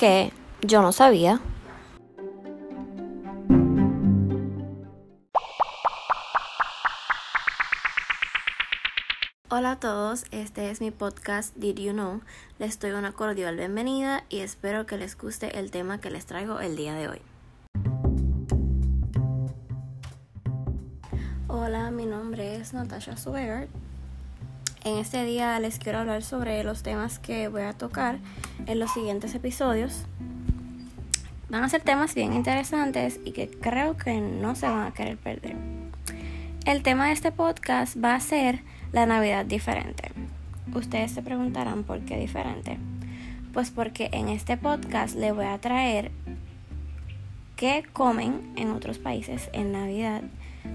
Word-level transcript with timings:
que 0.00 0.32
yo 0.62 0.80
no 0.80 0.92
sabía. 0.92 1.42
Hola 9.50 9.72
a 9.72 9.78
todos, 9.78 10.24
este 10.30 10.70
es 10.70 10.80
mi 10.80 10.90
podcast 10.90 11.54
Did 11.54 11.76
You 11.76 11.92
Know. 11.92 12.22
Les 12.58 12.80
doy 12.80 12.92
una 12.92 13.12
cordial 13.12 13.56
bienvenida 13.56 14.24
y 14.30 14.38
espero 14.38 14.86
que 14.86 14.96
les 14.96 15.18
guste 15.18 15.58
el 15.58 15.70
tema 15.70 16.00
que 16.00 16.08
les 16.08 16.24
traigo 16.24 16.60
el 16.60 16.76
día 16.76 16.94
de 16.94 17.08
hoy. 17.08 17.20
Hola, 21.46 21.90
mi 21.90 22.06
nombre 22.06 22.56
es 22.56 22.72
Natasha 22.72 23.18
Suegard. 23.18 23.68
En 24.82 24.96
este 24.96 25.24
día 25.26 25.60
les 25.60 25.78
quiero 25.78 25.98
hablar 25.98 26.22
sobre 26.22 26.64
los 26.64 26.82
temas 26.82 27.18
que 27.18 27.48
voy 27.48 27.62
a 27.62 27.74
tocar 27.74 28.18
en 28.66 28.78
los 28.78 28.90
siguientes 28.90 29.34
episodios. 29.34 30.06
Van 31.50 31.62
a 31.62 31.68
ser 31.68 31.82
temas 31.82 32.14
bien 32.14 32.32
interesantes 32.32 33.20
y 33.26 33.32
que 33.32 33.50
creo 33.50 33.98
que 33.98 34.20
no 34.20 34.54
se 34.54 34.66
van 34.66 34.86
a 34.86 34.94
querer 34.94 35.18
perder. 35.18 35.56
El 36.64 36.82
tema 36.82 37.08
de 37.08 37.12
este 37.12 37.30
podcast 37.30 38.02
va 38.02 38.14
a 38.14 38.20
ser 38.20 38.60
la 38.92 39.04
Navidad 39.04 39.44
diferente. 39.44 40.12
Ustedes 40.74 41.10
se 41.10 41.20
preguntarán 41.20 41.84
por 41.84 42.00
qué 42.00 42.16
diferente. 42.16 42.78
Pues 43.52 43.70
porque 43.70 44.08
en 44.12 44.30
este 44.30 44.56
podcast 44.56 45.14
le 45.14 45.32
voy 45.32 45.44
a 45.44 45.58
traer 45.58 46.10
qué 47.56 47.84
comen 47.92 48.54
en 48.56 48.70
otros 48.70 48.98
países 48.98 49.50
en 49.52 49.72
Navidad, 49.72 50.22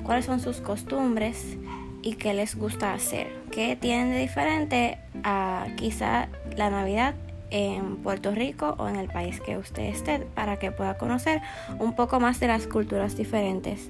cuáles 0.04 0.26
son 0.26 0.40
sus 0.40 0.58
costumbres 0.58 1.58
y 2.06 2.14
qué 2.14 2.34
les 2.34 2.56
gusta 2.56 2.94
hacer, 2.94 3.28
qué 3.52 3.76
tienen 3.76 4.12
de 4.12 4.20
diferente 4.20 5.00
a 5.24 5.68
quizá 5.76 6.30
la 6.56 6.70
Navidad 6.70 7.16
en 7.50 7.98
Puerto 7.98 8.32
Rico 8.32 8.76
o 8.78 8.88
en 8.88 8.96
el 8.96 9.08
país 9.08 9.42
que 9.42 9.58
usted 9.58 9.84
esté 9.84 10.20
para 10.20 10.58
que 10.60 10.72
pueda 10.72 10.98
conocer 10.98 11.42
un 11.80 11.96
poco 11.96 12.20
más 12.20 12.40
de 12.40 12.48
las 12.48 12.68
culturas 12.68 13.18
diferentes. 13.18 13.90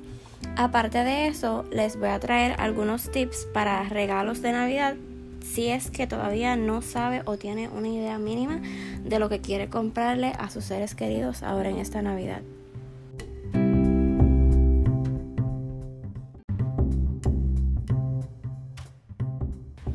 Aparte 0.55 1.03
de 1.03 1.27
eso, 1.27 1.65
les 1.71 1.99
voy 1.99 2.07
a 2.07 2.19
traer 2.19 2.55
algunos 2.57 3.11
tips 3.11 3.47
para 3.53 3.83
regalos 3.83 4.41
de 4.41 4.53
Navidad 4.53 4.95
si 5.41 5.67
es 5.67 5.91
que 5.91 6.07
todavía 6.07 6.55
no 6.55 6.81
sabe 6.81 7.21
o 7.25 7.37
tiene 7.37 7.67
una 7.67 7.89
idea 7.89 8.17
mínima 8.17 8.61
de 9.03 9.19
lo 9.19 9.27
que 9.27 9.41
quiere 9.41 9.69
comprarle 9.69 10.31
a 10.39 10.49
sus 10.49 10.63
seres 10.63 10.95
queridos 10.95 11.43
ahora 11.43 11.69
en 11.69 11.77
esta 11.77 12.01
Navidad. 12.01 12.41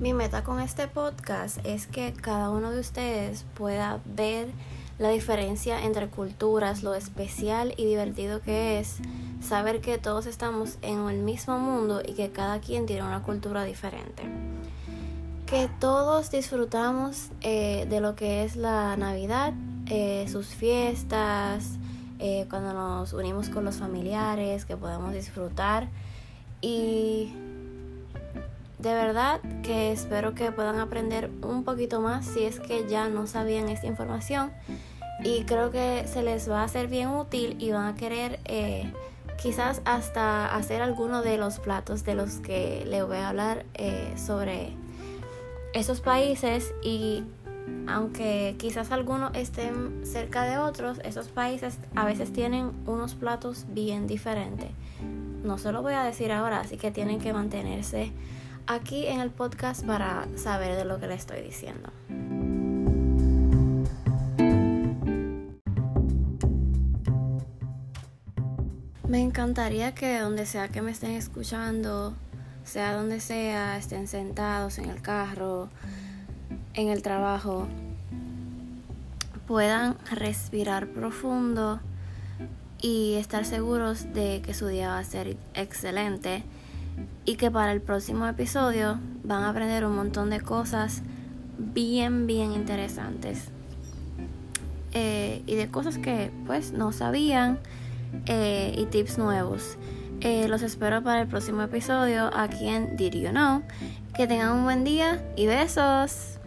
Mi 0.01 0.15
meta 0.15 0.43
con 0.43 0.61
este 0.61 0.89
podcast 0.89 1.59
es 1.63 1.87
que 1.87 2.15
cada 2.15 2.49
uno 2.49 2.71
de 2.71 2.81
ustedes 2.81 3.45
pueda 3.53 4.01
ver 4.07 4.49
la 4.99 5.11
diferencia 5.11 5.85
entre 5.85 6.09
culturas, 6.09 6.83
lo 6.83 6.95
especial 6.95 7.75
y 7.77 7.85
divertido 7.85 8.41
que 8.41 8.81
es 8.81 8.97
saber 9.43 9.83
que 9.83 9.99
todos 9.99 10.25
estamos 10.25 10.79
en 10.81 11.07
el 11.07 11.19
mismo 11.19 11.59
mundo 11.59 12.01
y 12.03 12.15
que 12.15 12.31
cada 12.31 12.61
quien 12.61 12.87
tiene 12.87 13.03
una 13.03 13.23
cultura 13.23 13.65
diferente. 13.65 14.23
Que 15.45 15.69
todos 15.81 16.31
disfrutamos 16.31 17.29
eh, 17.43 17.87
de 17.91 18.01
lo 18.01 18.17
que 18.17 18.45
es 18.45 18.57
la 18.57 18.97
Navidad, 18.97 19.53
eh, 19.85 20.27
sus 20.33 20.47
fiestas, 20.47 21.73
eh, 22.21 22.47
cuando 22.49 22.73
nos 22.73 23.13
unimos 23.13 23.51
con 23.51 23.67
los 23.67 23.77
familiares, 23.77 24.65
que 24.65 24.79
podemos 24.79 25.13
disfrutar. 25.13 25.89
Y 26.63 27.35
de 28.81 28.95
verdad 28.95 29.41
que 29.63 29.93
espero 29.93 30.35
que 30.35 30.53
puedan 30.53 30.79
aprender 30.79 31.31
un 31.43 31.65
poquito 31.65 32.01
más 32.01 32.25
si 32.25 32.45
es 32.45 32.61
que 32.61 32.89
ya 32.89 33.09
no 33.09 33.27
sabían 33.27 33.69
esta 33.69 33.87
información. 33.87 34.51
Y 35.23 35.45
creo 35.45 35.71
que 35.71 36.07
se 36.07 36.23
les 36.23 36.51
va 36.51 36.63
a 36.63 36.65
hacer 36.65 36.89
bien 36.89 37.09
útil 37.09 37.57
y 37.59 37.73
van 37.73 37.87
a 37.87 37.95
querer 37.95 38.41
quizás 39.41 39.83
hasta 39.85 40.55
hacer 40.55 40.81
alguno 40.81 41.23
de 41.23 41.37
los 41.37 41.59
platos 41.59 42.05
de 42.05 42.15
los 42.15 42.37
que 42.37 42.85
le 42.87 43.03
voy 43.03 43.19
a 43.19 43.29
hablar 43.29 43.67
eh, 43.75 44.13
sobre 44.17 44.73
esos 45.75 46.01
países 46.01 46.75
y 46.83 47.25
aunque 47.87 48.57
quizás 48.59 48.93
algunos 48.93 49.35
estén 49.35 50.05
cerca 50.05 50.45
de 50.45 50.59
otros, 50.59 50.99
esos 51.05 51.29
países 51.29 51.79
a 51.95 52.05
veces 52.05 52.33
tienen 52.33 52.73
unos 52.87 53.15
platos 53.15 53.67
bien 53.69 54.07
diferentes. 54.07 54.71
No 55.43 55.59
se 55.59 55.73
lo 55.73 55.83
voy 55.83 55.95
a 55.95 56.03
decir 56.03 56.33
ahora, 56.33 56.61
así 56.61 56.77
que 56.77 56.91
tienen 56.91 57.19
que 57.19 57.33
mantenerse 57.33 58.13
aquí 58.71 59.07
en 59.09 59.21
el 59.21 59.31
podcast 59.31 59.85
para 59.85 60.29
saber 60.37 60.77
de 60.77 60.85
lo 60.85 61.01
que 61.01 61.09
le 61.09 61.15
estoy 61.15 61.43
diciendo. 61.43 61.91
Me 69.09 69.21
encantaría 69.21 69.93
que 69.93 70.21
donde 70.21 70.47
sea 70.47 70.69
que 70.69 70.83
me 70.83 70.93
estén 70.93 71.11
escuchando, 71.11 72.15
sea 72.63 72.95
donde 72.95 73.19
sea, 73.19 73.77
estén 73.77 74.07
sentados 74.07 74.79
en 74.79 74.89
el 74.89 75.03
carro, 75.03 75.69
en 76.75 76.91
el 76.91 77.03
trabajo, 77.03 77.67
puedan 79.49 79.99
respirar 80.13 80.87
profundo 80.87 81.81
y 82.81 83.15
estar 83.15 83.45
seguros 83.45 84.15
de 84.15 84.43
que 84.43 84.55
su 84.55 84.69
día 84.69 84.91
va 84.91 84.99
a 85.01 85.05
ser 85.05 85.37
excelente 85.55 86.45
y 87.25 87.37
que 87.37 87.51
para 87.51 87.73
el 87.73 87.81
próximo 87.81 88.27
episodio 88.27 88.99
van 89.25 89.43
a 89.43 89.51
aprender 89.51 89.85
un 89.85 89.95
montón 89.95 90.31
de 90.31 90.41
cosas 90.41 91.03
bien, 91.59 92.27
bien 92.27 92.53
interesantes 92.53 93.51
eh, 94.93 95.43
y 95.47 95.55
de 95.55 95.71
cosas 95.71 95.99
que 95.99 96.33
pues 96.47 96.73
no 96.73 96.93
sabían 96.93 97.61
eh, 98.27 98.75
y 98.77 98.87
tips 98.87 99.19
nuevos. 99.19 99.77
Eh, 100.21 100.49
los 100.49 100.63
espero 100.63 101.03
para 101.03 101.23
el 101.23 101.29
próximo 101.29 101.63
episodio 101.63 102.31
aquí 102.35 102.69
en 102.69 102.97
Did 102.97 103.15
You 103.15 103.31
Know. 103.31 103.63
Que 104.15 104.27
tengan 104.27 104.53
un 104.53 104.65
buen 104.65 104.85
día 104.85 105.25
y 105.37 105.47
besos. 105.47 106.39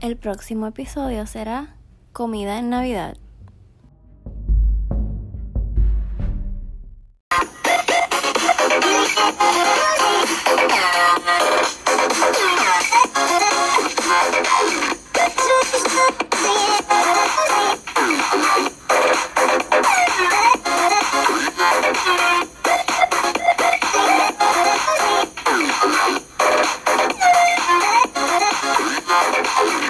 El 0.00 0.16
próximo 0.16 0.68
episodio 0.68 1.26
será 1.26 1.74
comida 2.16 2.58
en 2.58 2.70
Navidad. 2.70 3.18